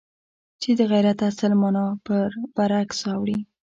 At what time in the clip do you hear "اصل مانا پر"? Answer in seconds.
1.29-2.29